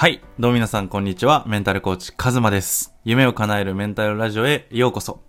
[0.00, 0.22] はい。
[0.38, 1.44] どうも皆さん、こんにちは。
[1.46, 2.94] メンタルコーチ、カズマです。
[3.04, 5.20] 夢を叶えるメンタルラジオへようこそ。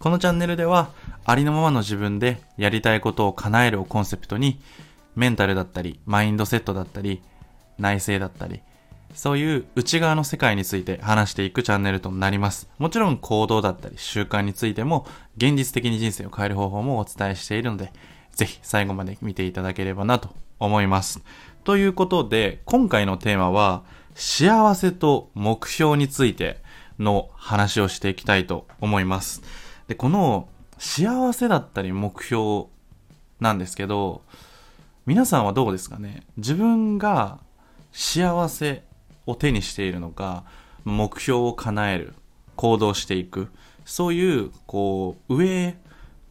[0.00, 0.90] このチャンネルでは、
[1.24, 4.60] ありのままの自分でやりたいことを叶えるをコンセプトに、
[5.14, 7.22] メンタルだったり、マインドセットだったり、
[7.78, 8.62] 内政だったり、
[9.14, 12.68] そういう内側の世界について話していくチャンネルとなります。
[12.78, 15.06] もちろん行動だったり習慣についても
[15.36, 17.92] 現実的に人生を変える方法もお伝えしているので、
[18.32, 21.22] ぜひ最後まで見ていただければなと思います。
[21.62, 23.84] ということで、今回のテーマは、
[24.18, 26.62] 幸せと目標について
[26.98, 29.42] の話をしていきたいと思います。
[29.88, 30.48] で、この
[30.78, 32.64] 幸せだったり目標
[33.40, 34.22] なんですけど、
[35.04, 36.22] 皆さんはどうですかね？
[36.38, 37.38] 自分が
[37.92, 38.84] 幸せ
[39.26, 40.44] を手にしているのか、
[40.86, 42.14] 目標を叶える、
[42.56, 43.48] 行動していく、
[43.84, 45.78] そういう、こう、上へ、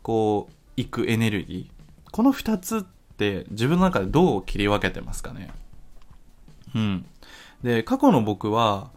[0.02, 2.12] こう、行くエネルギー。
[2.12, 2.82] この二つっ
[3.18, 5.52] て自分の中でどう切り分けてますかね？
[6.74, 7.06] うん。
[7.64, 8.92] で、過去の僕は、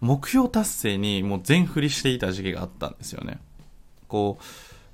[0.00, 3.38] 目標達成にもう全振りしていた時期があったんですよね。
[4.08, 4.44] こう、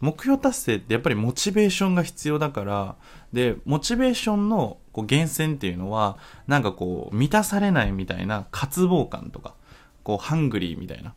[0.00, 2.97] 目標達成ってやっぱりモチベーションが必要だから、
[3.33, 9.55] で、モチベーションのこう源泉っていうのは、なんかこう、満たされないみたいな渇望感とか、
[10.03, 11.14] こう、ハングリーみたいな、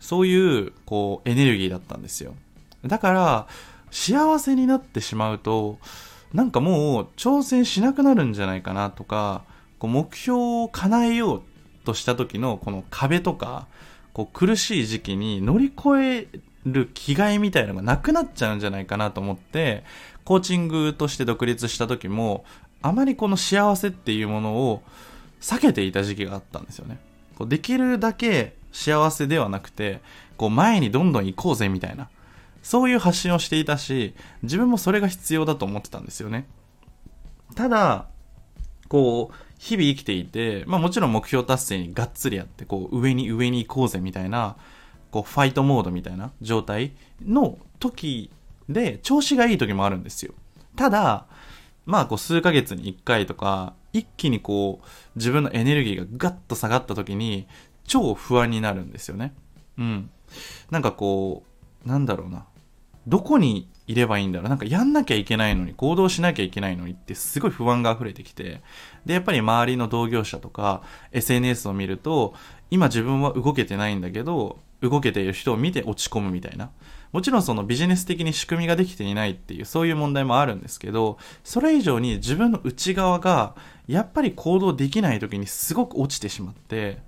[0.00, 2.34] そういう、こう、エネルギーだったんですよ。
[2.84, 3.46] だから、
[3.90, 5.78] 幸せになってしまうと、
[6.32, 9.44] なんかもう挑戦しなくなるんじゃないかなとか、
[9.82, 11.42] こう目標を叶えよう
[11.84, 13.66] とした時のこの壁とか、
[14.12, 19.82] こう苦しい時期に乗り越える気概みたいなのがなくなっちゃうんじゃないかなと思って、
[20.24, 22.44] コーチングとして独立した時も、
[22.80, 24.84] あまりこの幸せっていうものを
[25.40, 27.00] 避けていた時期があったんですよね。
[27.36, 30.00] こうできるだけ幸せではなくて、
[30.36, 32.08] こう前にどんどん行こうぜみたいな。
[32.62, 36.46] そういう発信をしていたし、自分もそれが必要だと思ってたんですよね。
[37.56, 38.06] ただ、
[38.86, 44.56] こう、日々生きていて、まあもちろん目標達成にがっつりやって、こう上に上に行こうぜみたいな、
[45.12, 46.94] こうファイトモードみたいな状態
[47.24, 48.32] の時
[48.68, 50.34] で調子がいい時もあるんですよ。
[50.74, 51.26] ただ、
[51.86, 57.46] まあこう数ヶ月に1回とか、一気にこう自分のエネルギーがガッと下がった時に
[57.84, 59.32] 超不安になるんですよね。
[59.78, 60.10] うん。
[60.72, 61.44] なんかこ
[61.86, 62.46] う、なんだろうな。
[63.06, 64.48] どこにいればいいんだろう？
[64.48, 68.62] なんかやんなきゃいけないのに、行動しなきゃいけないのにってすごい不安が溢れてきて、
[69.04, 72.34] で、やっぱり周りの同業者とか SNS を見ると、
[72.70, 76.70] 今自分は動けてないんだけど、動けている人を見て落ち込むみたいな。
[77.12, 83.54] もちろんそのビジネス的に仕組みができていないっていうそういう問題もあるんですけど、それ以上に自分の内側が
[83.86, 86.98] やっぱり行動できない時にすごく落ちてしまって、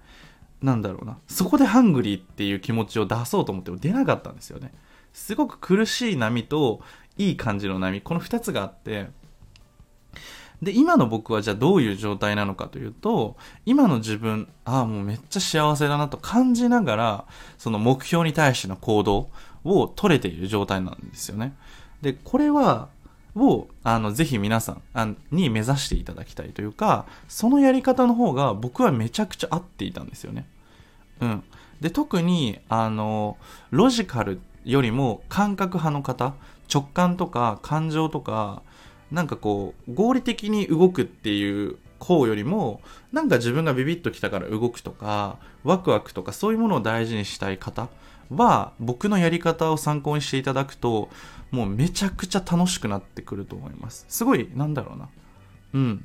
[0.60, 1.18] なんだろうな。
[1.26, 4.72] そこでハングリーっていう気持ちを出そうと思っても出なかったんですよね。
[5.14, 6.82] すごく苦しい波と
[7.16, 9.06] いい感じの波、この2つがあって、
[10.60, 17.24] で、今の僕はじゃあどういう状態なのかというと、今の自分、ああ、もうめっちゃ幸せだなと感じながら、
[17.58, 19.30] その目標に対しての行動
[19.64, 21.54] を取れている状態なんですよね。
[22.02, 22.88] で、これは、
[23.36, 30.46] を、あの、ぜひ皆さんに目指していただきたいというか、そのやり方の方が僕はめちゃくちゃ合っていたんですよね。
[31.20, 31.44] うん。
[31.80, 33.36] で、特に、あの、
[33.70, 36.34] ロジカルよりも感覚派の方、
[36.72, 38.62] 直感とか感情とか、
[39.10, 42.80] なんかこう、合理的に動くっていう方よりも、
[43.12, 47.88] なんか自分がビビッときたから動くとか、ワクワクとかそういうものを大事にしたい方
[48.30, 51.08] は、僕のやり方を参考にしていただくと、
[51.50, 54.06] もうめちゃくちゃ楽しくなってくると思います。
[54.08, 55.08] すごい、なんだろうな。
[55.74, 56.04] うん。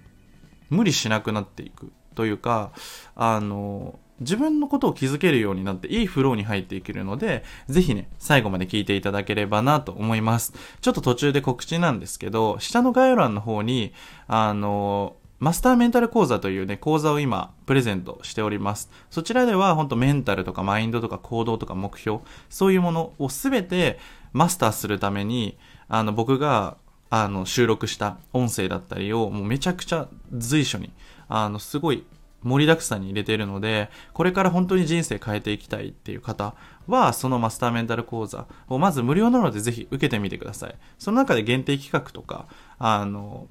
[0.70, 2.72] 無理しなくなっていくというか、
[3.16, 10.53] あの、自分のことを気づけるようになっていいフローに入っていけるので、ぜひね、最後まで聞いていただければなと思います。
[10.81, 13.94] ちょっと途中で告知なんですけど、下の概要欄の方に、
[14.28, 18.91] あの、マスターメンタル講座というね、講座を今、プレゼントしております。
[19.09, 22.19] そちらでは、本当メンタルとかマインドとか行動とか目標、
[22.50, 24.00] そういうものをすべて
[24.34, 26.75] マスターするために、あの、僕が、
[27.09, 30.91] あの、収録した音声だったりを、もうめちゃくちゃ随所に、
[31.29, 32.03] あの、すごい
[32.44, 36.56] 盛りだくさんに入れているので、これから本当に人生変えていきたいっていう方
[36.88, 40.76] は、そのマスターメンタル講座をまず無料なのでぜひ受けてみてください。
[40.97, 42.47] その中で限定企画とか、
[42.78, 43.47] あの、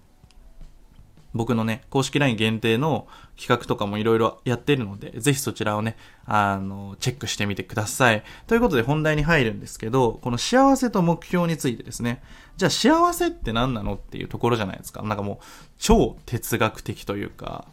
[1.34, 3.06] 僕のね、公式 LINE 限定の
[3.36, 8.24] 企画とかもいろいろやってるので、ぜひそちらをね、あの、チェックしてみてください。
[8.46, 12.22] ということで本題に入るんですけど、この幸せと目標についてですね、
[12.56, 15.02] じゃあ幸せって何なのっていうところじゃないですか。
[15.02, 15.44] なんかもう、
[15.78, 17.66] 超哲学的というか、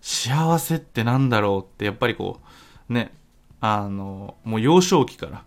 [0.00, 2.40] 幸せってなんだろうって、やっぱりこ
[2.88, 3.12] う、ね、
[3.60, 5.44] あの、もう幼少期から、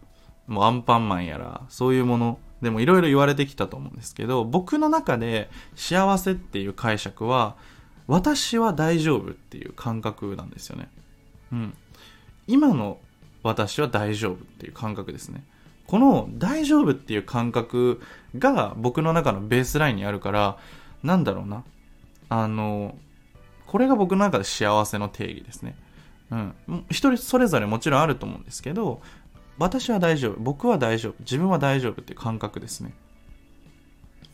[0.48, 7.56] もうアンパンマンやら、そういうもの、でもいろいろ言われてきたと思うんですけど、僕の中で幸せっていう解釈は、
[8.08, 10.90] 私は大丈夫っていう感覚なんですよね。
[11.52, 11.74] うん。
[12.48, 13.00] 今の
[13.44, 15.44] 私は大丈夫っていう感覚ですね。
[15.88, 18.02] この大丈夫っていう感覚
[18.38, 20.58] が僕の中のベースラインにあるから、
[21.04, 21.64] なんだろうな。
[22.30, 22.96] あの、
[23.74, 25.76] これが僕の中で幸せの定義ですね。
[26.30, 26.54] うん。
[26.92, 29.02] 一人それぞれもちろんあると思うんですけど、
[29.58, 30.40] 私は大丈夫。
[30.40, 31.16] 僕は大丈夫。
[31.22, 32.94] 自分は大丈夫っていう感覚ですね。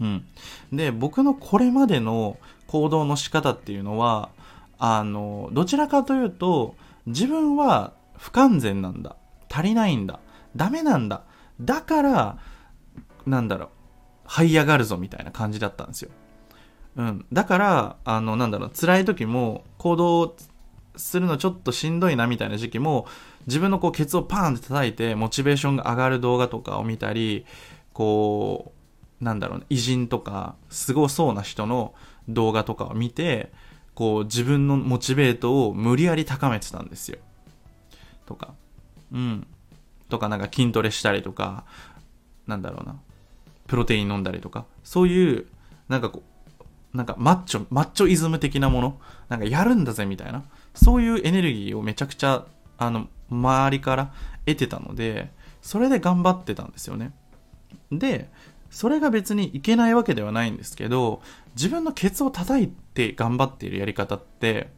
[0.01, 0.25] うん。
[0.73, 2.37] で、僕のこれまでの
[2.67, 4.27] 行動の仕方っていうのは、
[4.77, 6.75] あの、どちらかというと、
[7.05, 9.15] 自分は不完全なんだ。
[9.49, 10.19] 足りないんだ。
[10.57, 11.23] ダメなんだ。
[11.61, 12.37] だから、
[13.25, 13.69] なんだろ
[14.25, 16.11] う、這い上がるぞみたいな感じだったんですよ。
[16.99, 17.25] うん。
[17.31, 20.35] だから、あの、なんだろう、辛い時も行動
[20.97, 23.07] するのちょっとしんどいなみたいな時期も、
[23.47, 27.45] 自分のこうケツをパーンって叩いて、モチベーションが上がる動画とかを見たり、
[27.93, 28.73] こ
[29.21, 31.93] う、なんだろうね、偉人とか、すごそうな人の
[32.27, 33.49] 動画とかを見て、
[33.95, 37.19] こう、自分のモチベートを無理やり高めてたんですよ。
[38.25, 38.53] とか。
[39.13, 39.47] うん。
[40.09, 41.63] とか、なんか筋トレしたりとか、
[42.45, 42.99] なんだろうな。
[43.67, 45.45] プロテイン飲んだりとか、そういう、
[45.87, 46.29] なんかこう、
[46.93, 50.43] なんかマッチョ、マッチョイズム的なもの、なんかやるんだぜみたいな、
[50.73, 52.45] そういうエネルギーをめちゃくちゃ、
[52.77, 54.13] あの、周りから
[54.45, 55.31] 得てたので、
[55.61, 57.13] それで頑張ってたんですよね。
[57.91, 58.29] で、
[58.69, 61.21] それが別にいけないわけではないんですけど、
[61.55, 64.71] 自分のケツを叩いて頑張っているやり方って、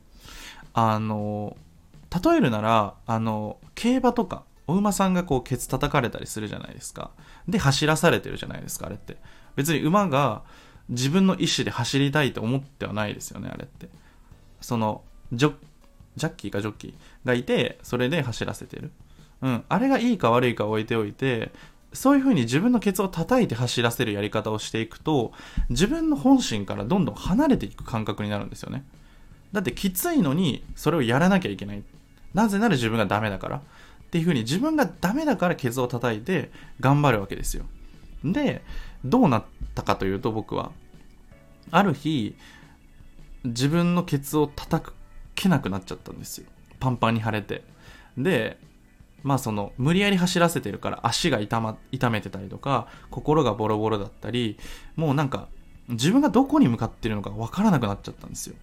[0.73, 1.55] あの、
[2.23, 7.11] 例えるなら、あの、競馬とか、お馬さんがこうケツ叩かれたりするじゃないですか。
[7.47, 9.17] で、走らされてるじゃないですか、あれって。
[9.55, 10.43] 別に馬が
[10.91, 13.89] 自分の意思で走りたいと思ってはないですよね、あれって。
[14.61, 15.03] その、
[15.33, 15.53] ジョ
[16.17, 16.93] ジャッキーかジョッキー
[17.25, 18.91] がいて、それで走らせてる。
[19.41, 19.63] うん。
[19.67, 21.51] あれがいいか悪いか置いておいて、
[21.93, 25.31] そういう風に自分のケツを叩いて走らせるやり方をしていくと、
[25.69, 28.85] 自分の本心からどんどん離れていく感覚になるんですよね。
[29.51, 31.83] だってきついのに、それをやらなきゃいけない。
[32.33, 33.57] なぜなら自分がダメだから。
[33.57, 33.61] っ
[34.11, 36.51] ていう風に自分がダメだからケツを叩いて
[36.81, 37.63] 頑張るわけですよ。
[38.25, 38.61] で、
[39.05, 39.43] どうなっ
[39.75, 40.71] たかというと僕は、
[41.71, 42.35] ある日、
[43.43, 44.91] 自分のケツを叩
[45.35, 46.47] けなくなっちゃったんですよ。
[46.79, 47.63] パンパンに腫れて。
[48.17, 48.57] で、
[49.23, 54.57] まあその、無理やり走らせてるから足が痛,、ま、痛めてたりとか、心がボロボロだったり、
[54.95, 55.47] もうなんか、
[55.89, 58.55] 自分がどこに向かってるのかわからなくなっちゃったんですよ。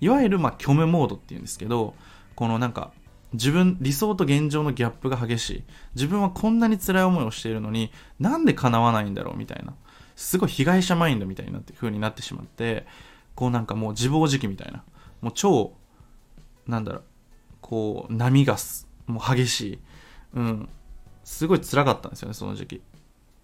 [0.00, 1.94] いわゆる、まあ、虚無モードっていうんですけど、
[2.34, 2.92] このなんか、
[3.36, 5.64] 自分、理想と現状のギャップが激しい。
[5.94, 9.74] 自分はこんなに辛い思いをしているのに、なんで叶わないんだろうみたいな。
[10.16, 12.86] すごい被害者マインドみたいになって、風になってしまって、
[13.34, 14.82] こうなんかもう自暴自棄みたいな。
[15.20, 15.72] もう超、
[16.66, 17.02] なんだろう、
[17.60, 19.78] こう、波がす、もう激しい。
[20.34, 20.68] うん。
[21.24, 22.82] すごい辛かったんですよね、その時期。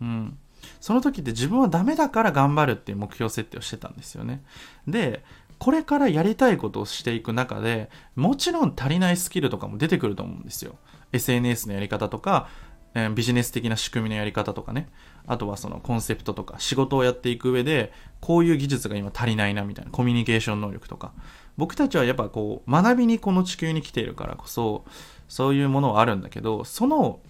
[0.01, 0.39] うん。
[0.81, 4.43] その時って自分はダメだから頑張るっていう目標設定をしてたんですよね。
[4.87, 5.25] で、
[5.63, 10.75] これからやりたいことをしていく中で、もちろん足りないスキルとかも出てくると思うんですよ。
[11.13, 12.49] SNS のやり方とか、
[12.95, 14.89] えビジネス的な仕組みのやり方とかね。
[15.25, 21.13] あとはそのコンセプトとか仕事をやっていく上で、こういう技術が今足りないなみたいな、コミュニケーション能力とか。
[21.57, 24.85] 僕たちはやっぱこう、学びにこの地球に来ているからこそ、
[25.29, 27.21] そういうものはあるんだけど、その、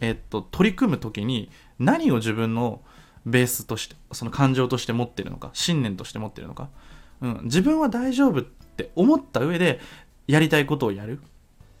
[0.00, 2.80] えっと、取り組む時に何を自分の
[3.26, 6.70] ベースとして、その感情として持ってるのか、信念として持ってるのか。
[7.20, 9.80] うん、自分は大丈夫って思った上で
[10.26, 11.20] やりたいことをやる。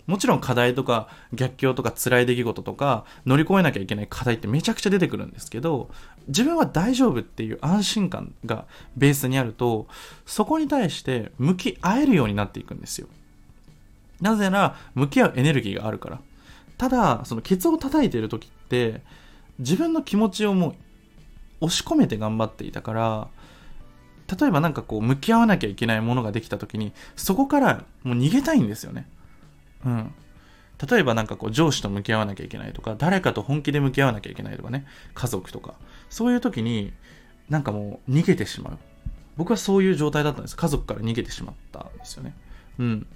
[0.06, 5.88] もちろん課題とか逆境とか辛い出来事とか乗り越えなきゃいけない課題ってめちゃくちゃ出てくるんですけど
[6.26, 8.64] 自分は大丈夫っていう安心感が
[8.96, 9.86] ベースにあると
[10.26, 13.06] そこに対して向き合えるようになっていくんですよ
[14.20, 16.20] なぜなら向き合うエネルギーがあるから
[16.76, 19.02] ただそのケツを叩いてる時って
[19.60, 20.70] 自分の気持ちをも
[21.60, 23.28] う押し込めて頑張っていたから
[24.38, 29.08] 例えばなんかこう向き合わなきゃいけないものができた時にそこからもう逃げたいんですよね。
[29.84, 30.14] うん。
[30.90, 34.86] 例えばなんかこう上司と向き合わなきゃいけないとか誰かと本気で向き合わなきゃいけないとかね。
[35.14, 35.74] 家族とか。
[36.08, 36.92] そういう時に
[37.48, 38.78] なんかもう逃げてしまう。
[39.36, 40.56] 僕はそういう状態だったんです。
[40.56, 42.34] 家族から逃げてしまったんですよね。
[42.78, 43.06] うん。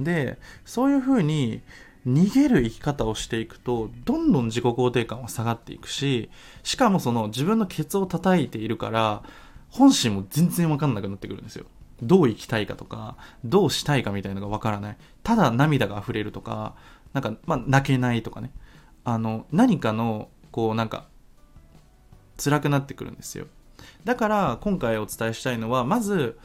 [0.00, 1.60] でそういう風に
[2.06, 6.30] 逃げる生き方をしていくとどんどん自己肯定感は下がっていくし
[6.62, 9.22] しかもその自分のケツを叩いているから
[9.72, 11.64] 本心も全然わかんなくなってくるんですよ。
[12.02, 14.96] どう生きたいかとか、どうしたいかみたいなのがわからない。
[15.22, 16.74] ただ涙が溢れるとか、
[17.14, 18.52] なんか、まあ、泣けないとかね。
[19.04, 21.06] あの、何かの、こう、なんか、
[22.42, 23.46] 辛くなってくるんですよ。
[24.04, 26.38] だから、今回お伝えしたいのは、まず、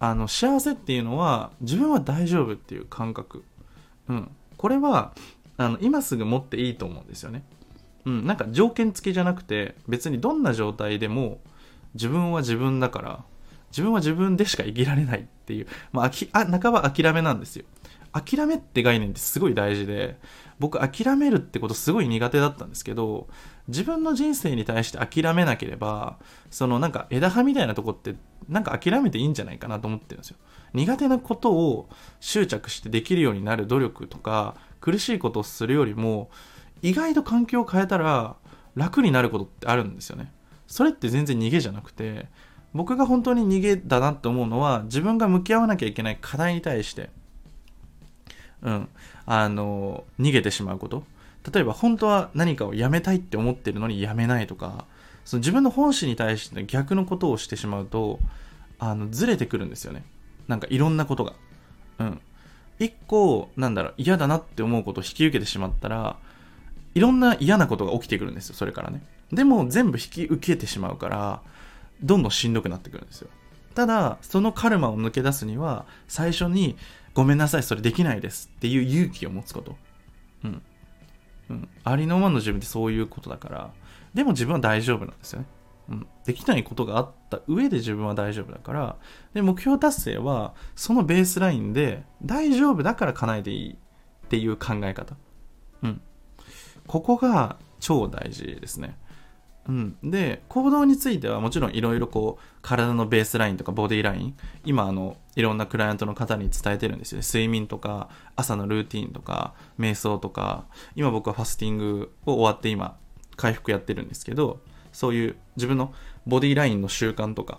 [0.00, 3.44] あの、幸せっていうのは、自分は大丈夫っていう感覚。
[4.08, 4.30] うん。
[4.56, 5.14] これは、
[5.56, 7.44] あの、今すぐ持っていいと思うんですよね。
[8.04, 8.26] うん。
[8.26, 11.40] なんか条件付きじゃなくて、別にどんな状態でも、
[11.94, 13.24] 自分は自分だから、
[13.70, 17.64] 自分は自分でしか生きられないっていう、まあ、あ半ば諦めなんですよ。
[18.12, 20.18] 諦めって概念ってすごい大事で、
[20.60, 23.26] 僕諦めるってことすごい苦手だったんですけど、
[23.66, 26.18] 自分の人生に対して諦めなければ、
[26.50, 28.14] そのなんか枝葉みたいなとこって
[28.48, 30.36] なんか諦めていいんじゃないかなと思ってるんですよ。
[30.74, 31.88] 苦手なことを
[32.20, 36.30] 執着してできるようになる努力とか、苦しいことをするよりも、
[36.82, 38.36] 意外と環境を変えたら
[38.76, 40.32] 楽になることってあるんですよね。
[40.66, 42.26] それって全然逃げじゃなくて、
[42.72, 47.10] 僕が本当に逃げだなって思うのは、自分が向き合わなきゃいけない課題に対して、
[48.62, 48.88] うん、
[49.26, 51.04] あの、逃げてしまうこと。
[51.52, 54.86] 例えば本当は何かをやめたいって思ってるのにやめないとか、
[55.24, 58.18] その自分の本心に対して逆のことをしてしまうと、
[58.78, 60.04] あの、ずれてくるんですよね。
[60.48, 61.34] なんかいろんなことが。
[61.98, 62.20] うん。
[62.78, 66.16] 一個、なんだろう、嫌だなって思うことを引き受けてしまったら、
[66.94, 69.02] いろんな嫌なことが起きてくるんですよ、それからね。
[69.34, 71.42] でも全部引き受けてしまうから、
[72.02, 73.28] どんどんしんどくなってくるんですよ。
[73.74, 76.76] ただ、そのカルマを抜け出すには、最初に、
[77.12, 79.76] ごめんなさい、それできないですっていう勇気を持つこと。
[80.44, 80.62] うん。
[81.50, 81.68] うん。
[81.84, 83.70] ありのままの自分ってそういうことだから、
[84.14, 85.46] でも自分は大丈夫なんですよね。
[85.88, 86.06] うん。
[86.24, 88.96] できないことがあった上で自分は大丈夫だから、
[89.34, 93.76] で、目標達成は、そのベースラインで、大丈夫だから叶えていいっ
[94.28, 95.16] ていう考え方。
[95.82, 96.00] うん。
[96.86, 98.96] ここが超大事ですね。
[99.66, 107.26] うん、で行動についてはもちろんいろいろこう体のベースラインとかボディライン今あのいろんなクライアントの方に伝えてるんですよね。
[107.26, 110.66] 睡眠とか朝のルーティンとか瞑想とか
[110.96, 112.96] 今僕はファスティングを終わって今
[113.36, 114.60] 回復やってるんですけど
[114.92, 115.92] そういう自分の
[116.26, 117.58] ボディラインの習慣とか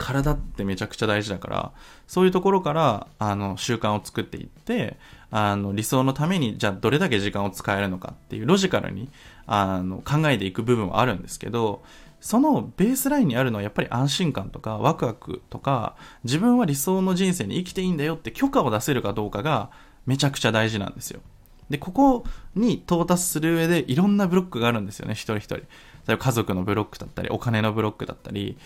[0.00, 1.72] 体ってめちゃくちゃ大事だから
[2.08, 4.96] そういうところからあの習慣を作っていって
[5.30, 9.10] あの理想のためにじゃあどれだけ時間を使えるのかっていうロジカルに
[9.46, 11.82] あの考えていく部分はあるんですけど
[12.20, 19.70] そのベースラインにあるのはやっぱり安心感とかワクワクとか自分は理想の人生に生きていいんだよって許可を出せるかどうかが
[20.06, 21.20] めちゃくちゃ大事なんですよ。
[21.70, 25.56] で、ここに到達する上でいろんなブロックがあるんですよね、一人一人。
[25.56, 25.62] 例
[26.08, 28.58] えば家族のブロックだったり、お金のブロックだったり、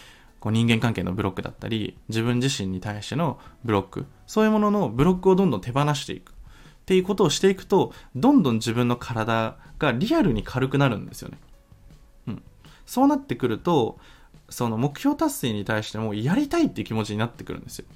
[0.45, 6.33] こう人間関係のブロックだったり、自分自身に対してのブロック、そういうもののブロックをどんどん手放していく。
[6.33, 6.35] っ
[6.85, 11.39] ていうことをしていくと、どんどん自分の体がリアルに軽くなるんですよね。
[12.27, 12.43] うん。
[12.85, 13.99] そうなってくると、
[14.51, 17.87] その目標達成に対してもやりたいっていう気持ちになってくるんですよ。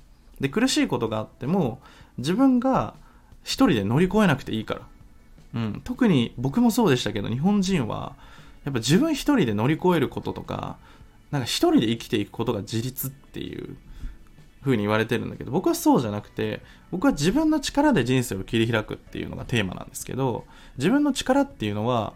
[0.40, 1.82] で、苦しいことがあっても、
[2.16, 2.94] 自分が
[3.44, 4.80] 一人で乗り越えなくていいから。
[5.52, 5.82] うん。
[5.84, 8.14] 特に僕もそうでしたけど、日本人は、
[8.64, 10.78] やっぱ自分一人で乗り越えることとか、
[11.30, 13.76] なんか一人で生きていくことが自立っていう
[14.62, 20.44] 風に言われてるんだけど、僕はそうじゃなくて、僕は自分の力で人生を切り開くっていうのがテーマなんですけど、
[20.76, 22.14] 自分の力っていうのは、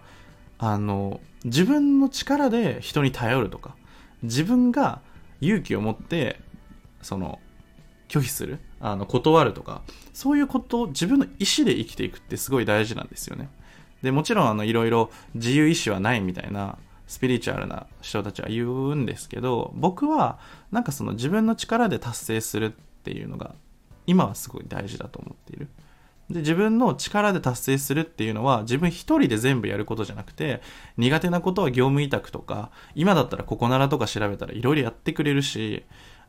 [0.59, 3.75] あの、自分の力で人に頼るとか、
[4.23, 5.01] 自分が
[5.41, 6.41] 勇気を持って、
[7.03, 7.41] その、
[8.09, 11.29] 拒否する、あの、断るとか、そういうことを自分の意
[11.59, 13.49] 思で生きていくってすごい大事なんですよね。
[14.03, 16.79] で、もちろん、あの、いろいろ自由意志はないみたいな、
[17.13, 20.39] スピリチュアルな人たちは言うんですけど、僕は
[20.71, 23.55] なんかその自分の力で達成するっていうのが
[24.07, 25.69] 今はすごい大事だと思っている。
[26.31, 30.63] で、自分の力で達成するっていうのは自分一人で全部やることじゃなくて、
[30.97, 35.85] 苦手なことは業務委託とか、今だったらここならとか調べたらいろいろやってくれるし、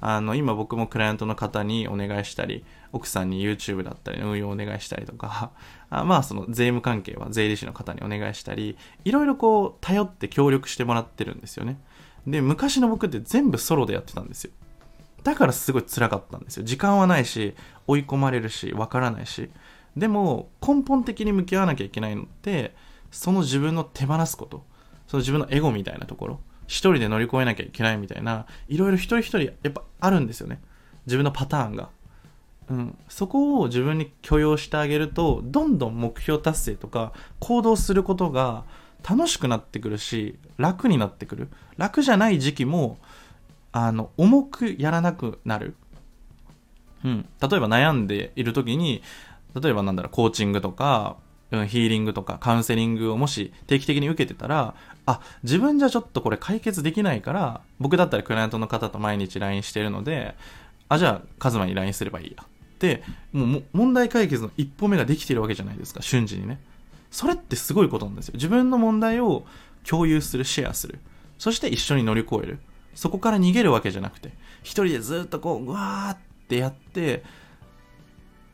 [0.06, 5.52] あの、今僕もクライアントの方にお願いしたり、奥さんに YouTube だったり運用をお願いしたりとか、
[5.90, 11.80] あまあその税務関係は税理士の方にお願いしたり、いろいろこう頼って協力してもらってるんですよね。
[12.28, 14.52] で、昔の僕って全部ソロでやってたんですよ。
[15.24, 16.66] だからすごい辛かったんですよ。
[16.66, 17.56] 時間はないし、
[17.88, 19.50] 追い込まれるし、わからないし。
[19.96, 22.76] でも、根本的に向き合わなきゃいけないのって、
[23.10, 24.66] その自分の手放すこと。
[25.08, 26.40] その自分のエゴみたいなところ。
[26.68, 30.62] 一人で乗り越えなきゃいけないみたいな、いろいろ一人一人やっぱあるんですよね。
[31.06, 31.90] 自分のパターンが。
[32.70, 32.98] うん。
[33.10, 38.64] そこを自分に許容してあげると、どんどん目標達成とか行動することが
[39.08, 41.50] 楽しくなってくるし、楽になってくる。
[41.78, 42.98] 楽じゃない時期も、
[43.72, 45.76] あの、重くやらなくなる。
[47.04, 47.26] うん。
[47.42, 49.04] 例えば悩んでいる時に、
[49.60, 51.18] 例えばなんだろう、コーチングとか、
[51.52, 60.36] ヒーリングとかカウンセリングをもし定期的に受けてたら、あ、自分じゃちょっとこれ解決できないから、僕だったらクライアントの方と毎日 LINE してるので、
[60.90, 62.44] あ、じゃあ、カズマに LINE すればいいや。
[62.80, 66.60] で、もう問題解決の一歩目ができてるわけじゃないですか、瞬時にね。
[67.12, 68.34] それってすごいことなんですよ。
[68.36, 69.46] 自分の問題を
[69.88, 71.00] 共有する、シェアする。
[71.38, 72.60] そして一緒に乗り越える。
[72.96, 77.24] そこから逃げるわけじゃなくて、一人でずっとこう、うわーってやって、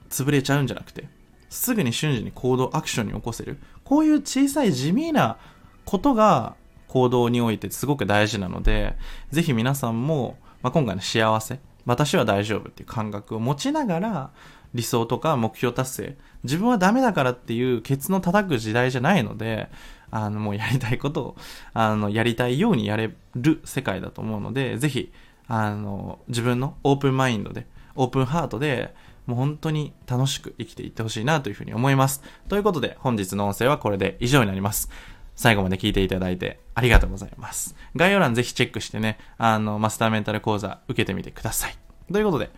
[0.10, 1.08] 潰れちゃうんじゃなくて、
[1.50, 3.58] すぐに瞬時に行動、アクションに起こせる。
[3.84, 5.38] こういう小さい地味な
[5.86, 6.56] ことが
[6.88, 8.96] 行動においてすごく大事なので、
[9.32, 14.32] ぜひ皆さんも、まあ、今回の幸せ、私は大丈夫っていう感覚を持ちながら、
[14.74, 19.70] 理想とか目標達成、自分はダメだからっていうケツの叩く時代じゃないので、
[20.12, 21.36] あの、もうやりたいことを、
[21.74, 25.12] あの、やりたいようにやれる世界だと思うので、ぜひ、
[25.48, 27.66] あの、自分のオープンマインドで、
[27.96, 28.94] オープンハートで、
[29.30, 32.24] もう本当に楽しく生きていってほしいなというふうに思います。
[32.48, 34.90] ということで、本日の音声はこれで以上になります。
[35.36, 37.76] 最後まで聞いていただいてありがとうございます。
[37.96, 41.78] 概要欄ぜひチェックしてね、あの、マスターメンタル講座受けてみてください。
[42.12, 42.50] ということで、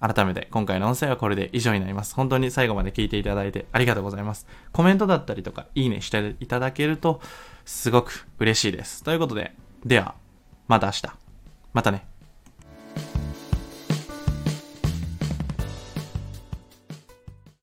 [0.00, 2.14] 改めて今回の音声はこれで以上になります。
[2.14, 4.46] 本当に最後まで聞いていただいてありがとうございます。
[4.70, 7.22] コメントだったりとか、いいねしていただけると、
[7.64, 9.02] すごく嬉しいです。
[9.02, 9.54] ということで、
[9.86, 10.14] では、
[10.68, 11.02] また明日。
[11.72, 12.09] またね。